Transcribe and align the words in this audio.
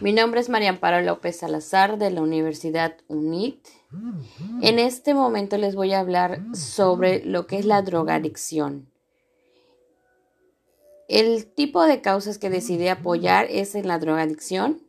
Mi 0.00 0.12
nombre 0.12 0.40
es 0.40 0.48
María 0.48 0.70
Amparo 0.70 1.00
López 1.02 1.36
Salazar 1.36 1.98
de 1.98 2.10
la 2.10 2.22
Universidad 2.22 2.96
UNIT. 3.08 3.68
En 4.62 4.78
este 4.78 5.14
momento 5.14 5.58
les 5.58 5.74
voy 5.74 5.92
a 5.92 6.00
hablar 6.00 6.40
sobre 6.54 7.24
lo 7.24 7.46
que 7.46 7.58
es 7.58 7.66
la 7.66 7.82
drogadicción. 7.82 8.90
El 11.08 11.46
tipo 11.46 11.84
de 11.84 12.00
causas 12.00 12.38
que 12.38 12.50
decidí 12.50 12.88
apoyar 12.88 13.46
es 13.50 13.74
en 13.74 13.86
la 13.86 13.98
drogadicción, 13.98 14.82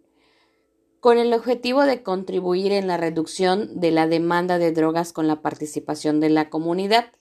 con 1.00 1.18
el 1.18 1.34
objetivo 1.34 1.84
de 1.84 2.02
contribuir 2.02 2.72
en 2.72 2.88
la 2.88 2.96
reducción 2.96 3.80
de 3.80 3.92
la 3.92 4.08
demanda 4.08 4.58
de 4.58 4.72
drogas 4.72 5.12
con 5.12 5.28
la 5.28 5.42
participación 5.42 6.22
de 6.22 6.30
la 6.30 6.50
comunidad, 6.50 7.12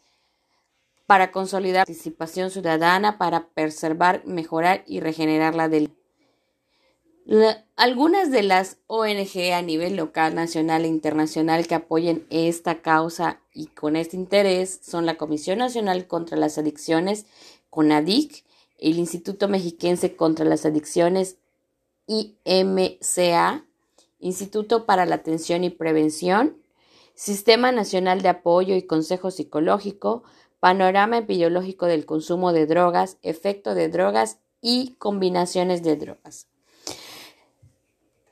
para 1.06 1.32
consolidar 1.32 1.80
la 1.80 1.86
participación 1.86 2.50
ciudadana, 2.50 3.18
para 3.18 3.48
preservar, 3.48 4.22
mejorar 4.24 4.84
y 4.86 5.00
regenerar 5.00 5.56
la 5.56 5.68
algunas 7.76 8.30
de 8.30 8.42
las 8.42 8.78
ONG 8.88 9.52
a 9.54 9.62
nivel 9.62 9.96
local, 9.96 10.34
nacional 10.34 10.84
e 10.84 10.88
internacional 10.88 11.66
que 11.66 11.74
apoyen 11.74 12.26
esta 12.30 12.82
causa 12.82 13.40
y 13.54 13.66
con 13.66 13.96
este 13.96 14.16
interés 14.16 14.80
son 14.82 15.06
la 15.06 15.16
Comisión 15.16 15.58
Nacional 15.58 16.06
contra 16.06 16.36
las 16.36 16.58
Adicciones, 16.58 17.26
CONADIC, 17.70 18.44
el 18.78 18.98
Instituto 18.98 19.48
Mexiquense 19.48 20.16
contra 20.16 20.44
las 20.44 20.66
Adicciones, 20.66 21.36
IMCA, 22.06 23.64
Instituto 24.18 24.84
para 24.84 25.06
la 25.06 25.16
Atención 25.16 25.64
y 25.64 25.70
Prevención, 25.70 26.56
Sistema 27.14 27.72
Nacional 27.72 28.22
de 28.22 28.30
Apoyo 28.30 28.74
y 28.74 28.82
Consejo 28.82 29.30
Psicológico, 29.30 30.24
Panorama 30.60 31.18
Epidemiológico 31.18 31.86
del 31.86 32.06
Consumo 32.06 32.52
de 32.52 32.66
Drogas, 32.66 33.18
Efecto 33.22 33.74
de 33.74 33.88
Drogas 33.88 34.38
y 34.60 34.94
Combinaciones 34.98 35.82
de 35.82 35.96
Drogas. 35.96 36.51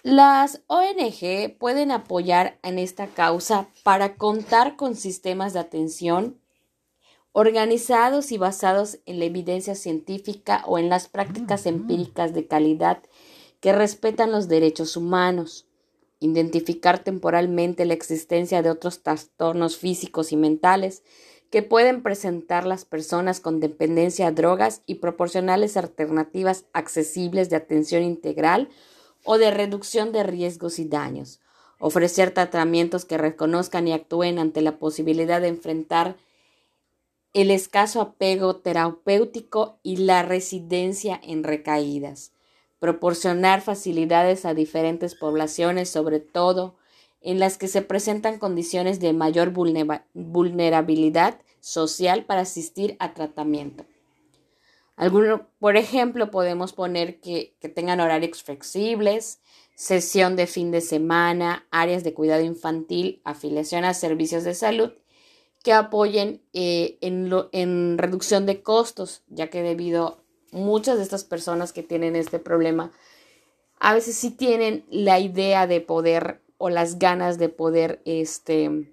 Las 0.02 0.62
ONG 0.66 1.58
pueden 1.58 1.90
apoyar 1.90 2.58
en 2.62 2.78
esta 2.78 3.08
causa 3.08 3.68
para 3.82 4.16
contar 4.16 4.76
con 4.76 4.96
sistemas 4.96 5.52
de 5.52 5.58
atención 5.58 6.40
organizados 7.32 8.32
y 8.32 8.38
basados 8.38 8.98
en 9.04 9.18
la 9.18 9.26
evidencia 9.26 9.74
científica 9.74 10.62
o 10.66 10.78
en 10.78 10.88
las 10.88 11.08
prácticas 11.08 11.66
empíricas 11.66 12.32
de 12.32 12.46
calidad 12.46 13.02
que 13.60 13.74
respetan 13.74 14.32
los 14.32 14.48
derechos 14.48 14.96
humanos, 14.96 15.66
identificar 16.18 17.04
temporalmente 17.04 17.84
la 17.84 17.92
existencia 17.92 18.62
de 18.62 18.70
otros 18.70 19.02
trastornos 19.02 19.76
físicos 19.76 20.32
y 20.32 20.36
mentales 20.36 21.02
que 21.50 21.62
pueden 21.62 22.02
presentar 22.02 22.64
las 22.64 22.86
personas 22.86 23.38
con 23.38 23.60
dependencia 23.60 24.28
a 24.28 24.32
drogas 24.32 24.80
y 24.86 24.96
proporcionarles 24.96 25.76
alternativas 25.76 26.64
accesibles 26.72 27.50
de 27.50 27.56
atención 27.56 28.02
integral 28.02 28.70
o 29.24 29.38
de 29.38 29.50
reducción 29.50 30.12
de 30.12 30.22
riesgos 30.22 30.78
y 30.78 30.84
daños, 30.84 31.40
ofrecer 31.78 32.32
tratamientos 32.32 33.04
que 33.04 33.18
reconozcan 33.18 33.88
y 33.88 33.92
actúen 33.92 34.38
ante 34.38 34.60
la 34.60 34.78
posibilidad 34.78 35.40
de 35.40 35.48
enfrentar 35.48 36.16
el 37.32 37.50
escaso 37.50 38.00
apego 38.00 38.56
terapéutico 38.56 39.78
y 39.82 39.98
la 39.98 40.22
residencia 40.22 41.20
en 41.22 41.44
recaídas, 41.44 42.32
proporcionar 42.80 43.60
facilidades 43.60 44.44
a 44.44 44.54
diferentes 44.54 45.14
poblaciones, 45.14 45.88
sobre 45.88 46.20
todo 46.20 46.74
en 47.20 47.38
las 47.38 47.56
que 47.58 47.68
se 47.68 47.82
presentan 47.82 48.38
condiciones 48.38 48.98
de 48.98 49.12
mayor 49.12 49.52
vulnerabilidad 50.14 51.40
social 51.60 52.24
para 52.24 52.40
asistir 52.40 52.96
a 52.98 53.14
tratamiento 53.14 53.84
por 55.58 55.76
ejemplo, 55.76 56.30
podemos 56.30 56.72
poner 56.72 57.20
que, 57.20 57.56
tengan 57.74 58.00
horarios 58.00 58.42
flexibles, 58.42 59.40
sesión 59.74 60.36
de 60.36 60.46
fin 60.46 60.70
de 60.70 60.82
semana, 60.82 61.66
áreas 61.70 62.04
de 62.04 62.12
cuidado 62.12 62.42
infantil, 62.42 63.22
afiliación 63.24 63.84
a 63.84 63.94
servicios 63.94 64.44
de 64.44 64.54
salud 64.54 64.92
que 65.62 65.72
apoyen 65.74 66.42
eh, 66.54 66.96
en, 67.02 67.30
en 67.52 67.98
reducción 67.98 68.46
de 68.46 68.62
costos, 68.62 69.22
ya 69.28 69.50
que 69.50 69.62
debido 69.62 70.06
a 70.06 70.56
muchas 70.56 70.96
de 70.96 71.02
estas 71.02 71.24
personas 71.24 71.72
que 71.72 71.82
tienen 71.82 72.16
este 72.16 72.38
problema, 72.38 72.92
a 73.78 73.94
veces 73.94 74.16
sí 74.16 74.30
tienen 74.30 74.84
la 74.90 75.18
idea 75.18 75.66
de 75.66 75.80
poder 75.80 76.42
o 76.58 76.70
las 76.70 76.98
ganas 76.98 77.38
de 77.38 77.48
poder 77.48 78.02
este, 78.04 78.90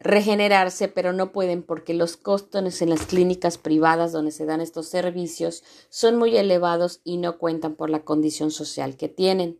regenerarse, 0.00 0.88
pero 0.88 1.12
no 1.12 1.32
pueden 1.32 1.62
porque 1.62 1.94
los 1.94 2.16
costos 2.16 2.82
en 2.82 2.90
las 2.90 3.06
clínicas 3.06 3.58
privadas 3.58 4.12
donde 4.12 4.30
se 4.30 4.46
dan 4.46 4.60
estos 4.60 4.88
servicios 4.88 5.64
son 5.88 6.16
muy 6.16 6.36
elevados 6.36 7.00
y 7.04 7.16
no 7.16 7.38
cuentan 7.38 7.74
por 7.74 7.90
la 7.90 8.00
condición 8.00 8.50
social 8.50 8.96
que 8.96 9.08
tienen. 9.08 9.58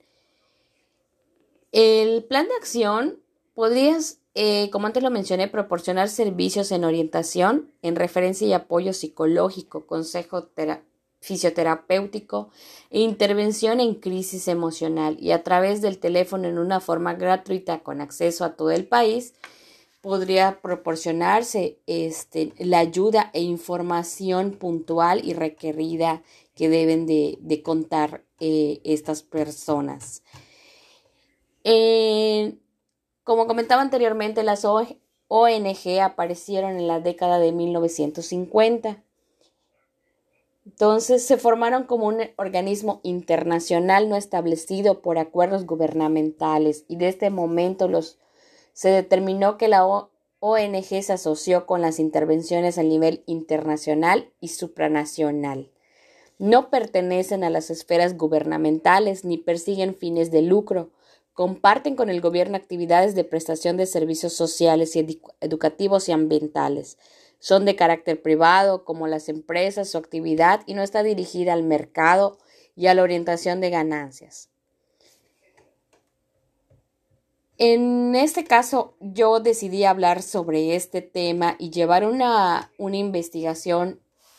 El 1.73 2.25
plan 2.25 2.47
de 2.49 2.55
acción 2.55 3.19
podría, 3.55 3.99
eh, 4.35 4.71
como 4.71 4.87
antes 4.87 5.03
lo 5.03 5.11
mencioné, 5.11 5.49
proporcionar 5.49 6.09
servicios 6.09 6.71
en 6.73 6.85
orientación, 6.85 7.73
en 7.83 7.97
referencia 7.97 8.47
y 8.47 8.53
apoyo 8.53 8.93
psicológico, 8.93 9.87
consejo 9.87 10.49
fisioterapéutico 11.21 12.51
e 12.91 13.01
intervención 13.01 13.81
en 13.81 13.97
crisis 13.97 14.47
emocional 14.47 15.17
y 15.21 15.33
a 15.33 15.43
través 15.43 15.83
del 15.83 15.99
teléfono 15.99 16.47
en 16.47 16.59
una 16.59 16.79
forma 16.79 17.15
gratuita 17.15 17.81
con 17.81 18.01
acceso 18.01 18.45
a 18.45 18.55
todo 18.55 18.71
el 18.71 18.87
país 18.87 19.35
podría 20.01 20.61
proporcionarse 20.63 21.79
este, 21.87 22.53
la 22.59 22.79
ayuda 22.79 23.31
e 23.33 23.41
información 23.41 24.53
puntual 24.53 25.25
y 25.25 25.35
requerida 25.35 26.23
que 26.55 26.69
deben 26.69 27.07
de, 27.07 27.63
contar 27.65 28.25
eh, 28.41 28.81
estas 28.85 29.23
personas. 29.23 30.23
como 33.25 33.47
comentaba 33.47 33.83
anteriormente, 33.83 34.43
las 34.43 34.65
ONG 34.65 36.01
aparecieron 36.03 36.77
en 36.77 36.89
la 36.89 37.01
década 37.01 37.39
de 37.39 37.53
1950. 37.53 39.03
Entonces 40.65 41.25
se 41.27 41.39
formaron 41.39 41.85
como 41.85 42.07
un 42.07 42.21
organismo 42.37 43.01
internacional 43.03 44.09
no 44.09 44.17
establecido 44.17 45.01
por 45.01 45.19
acuerdos 45.19 45.65
gubernamentales 45.65 46.85
y 46.89 46.97
de 46.97 47.09
este 47.09 47.31
momento 47.31 47.89
los 47.89 48.19
se 48.79 48.91
determinó 48.91 49.59
que 49.59 49.67
la 49.67 49.85
ONG 50.39 51.03
se 51.03 51.13
asoció 51.13 51.67
con 51.67 51.83
las 51.83 51.99
intervenciones 51.99 52.79
a 52.79 52.85
nivel 52.85 53.25
internacional 53.27 54.31
y 54.41 54.51
supranacional. 54.51 55.73
No 56.39 56.71
pertenecen 56.71 57.43
a 57.43 57.51
las 57.51 57.71
esferas 57.71 58.17
gubernamentales 58.17 59.25
ni 59.25 59.37
persiguen 59.37 59.97
fines 59.97 60.31
de 60.31 60.43
lucro. 60.43 60.93
Comparten 61.33 61.97
con 61.97 62.09
el 62.09 62.21
gobierno 62.21 62.57
actividades 62.57 63.17
de 63.17 63.25
prestación 63.25 63.77
de 63.77 63.87
servicios 63.87 64.35
sociales 64.35 64.95
y 64.95 65.21
educativos 65.41 66.09
y 66.09 66.13
ambientales. 66.13 66.99
Son 67.41 67.65
de 67.65 67.75
carácter 67.75 68.23
privado, 68.23 68.85
como 68.85 69.09
las 69.09 69.29
empresas, 69.29 69.89
su 69.89 69.99
actividad 69.99 70.61
y 70.67 70.75
no 70.75 70.85
está 70.85 71.03
dirigida 71.03 71.53
al 71.53 71.65
mercado 71.65 72.39
y 72.77 72.87
a 72.87 72.95
la 72.95 73.03
orientación 73.03 73.61
de 73.61 73.71
ganancias. 73.71 74.51
En 77.59 78.15
este 78.15 78.45
caso, 78.45 78.95
yo 79.01 79.41
decidí 79.41 79.83
hablar 79.85 80.23
sobre 80.23 80.77
este 80.77 81.03
tema 81.03 81.57
y 81.59 81.71
llevar 81.71 82.07
una, 82.07 82.71
investigación 82.79 83.99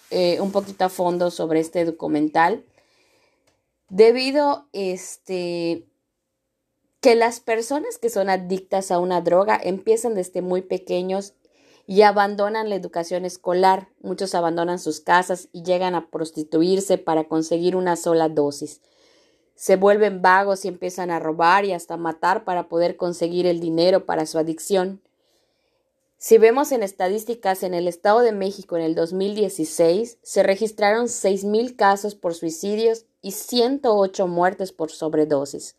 eh, 0.10 0.40
un 0.40 0.54
poquito 0.54 0.86
a 0.86 0.90
fondo 0.90 1.30
sobre 1.30 1.60
este 1.60 1.84
documental, 1.84 2.64
debido 3.90 4.68
este 4.72 5.86
que 7.02 7.16
las 7.16 7.42
personas 7.42 7.98
que 7.98 8.10
son 8.10 8.30
adictas 8.30 8.90
a 8.90 9.00
una 9.00 9.22
droga 9.22 9.60
empiezan 9.62 10.16
desde 10.16 10.42
muy 10.42 10.62
pequeños 10.62 11.34
y 11.88 12.04
abandonan 12.04 12.70
la 12.70 12.76
educación 12.76 13.26
escolar. 13.26 13.90
Muchos 14.02 14.36
abandonan 14.36 14.80
sus 14.80 15.02
casas 15.02 15.50
y 15.52 15.64
llegan 15.64 15.96
a 15.96 16.10
prostituirse 16.10 16.98
para 16.98 17.26
conseguir 17.26 17.76
una 17.76 17.96
sola 17.96 18.30
dosis 18.30 18.82
se 19.60 19.76
vuelven 19.76 20.22
vagos 20.22 20.64
y 20.64 20.70
empiezan 20.70 21.12
a 21.12 21.20
robar 21.20 21.66
y 21.66 21.74
hasta 21.74 21.98
matar 21.98 22.46
para 22.46 22.70
poder 22.70 22.96
conseguir 22.96 23.46
el 23.46 23.60
dinero 23.60 24.06
para 24.06 24.26
su 24.26 24.38
adicción. 24.38 25.02
Si 26.18 26.38
vemos 26.38 26.72
en 26.72 26.82
estadísticas 26.82 27.64
en 27.64 27.74
el 27.74 27.90
Estado 27.90 28.22
de 28.22 28.32
México 28.32 28.78
en 28.78 28.84
el 28.84 28.96
2016, 28.96 30.18
se 30.22 30.44
registraron 30.44 31.08
6.000 31.08 31.76
casos 31.76 32.16
por 32.16 32.36
suicidios 32.36 33.06
y 33.22 33.32
108 33.32 34.28
muertes 34.28 34.72
por 34.72 34.92
sobredosis. 34.92 35.76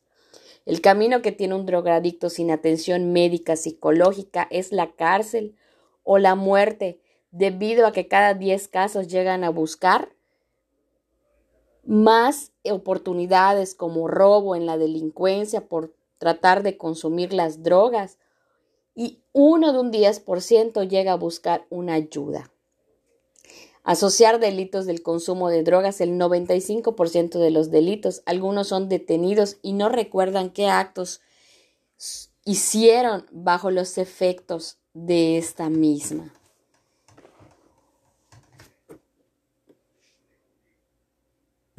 El 0.66 0.82
camino 0.82 1.22
que 1.22 1.32
tiene 1.32 1.54
un 1.54 1.64
drogadicto 1.64 2.28
sin 2.28 2.50
atención 2.50 3.14
médica 3.14 3.56
psicológica 3.56 4.46
es 4.50 4.72
la 4.72 4.92
cárcel 4.92 5.56
o 6.04 6.18
la 6.18 6.34
muerte, 6.34 7.00
debido 7.30 7.86
a 7.86 7.92
que 7.92 8.08
cada 8.08 8.34
10 8.34 8.68
casos 8.68 9.08
llegan 9.08 9.42
a 9.42 9.48
buscar 9.48 10.10
más 11.84 12.52
oportunidades 12.64 13.74
como 13.74 14.08
robo 14.08 14.54
en 14.54 14.66
la 14.66 14.78
delincuencia 14.78 15.66
por 15.66 15.94
tratar 16.18 16.62
de 16.62 16.76
consumir 16.76 17.32
las 17.32 17.62
drogas 17.62 18.18
y 18.94 19.20
uno 19.32 19.72
de 19.72 19.80
un 19.80 19.92
10% 19.92 20.88
llega 20.88 21.12
a 21.12 21.16
buscar 21.16 21.66
una 21.70 21.94
ayuda. 21.94 22.50
Asociar 23.82 24.40
delitos 24.40 24.84
del 24.84 25.02
consumo 25.02 25.48
de 25.48 25.62
drogas, 25.62 26.00
el 26.02 26.18
95% 26.18 27.38
de 27.38 27.50
los 27.50 27.70
delitos. 27.70 28.22
Algunos 28.26 28.68
son 28.68 28.88
detenidos 28.88 29.56
y 29.62 29.72
no 29.72 29.88
recuerdan 29.88 30.50
qué 30.50 30.66
actos 30.66 31.22
hicieron 32.44 33.26
bajo 33.32 33.70
los 33.70 33.96
efectos 33.96 34.78
de 34.92 35.38
esta 35.38 35.70
misma. 35.70 36.34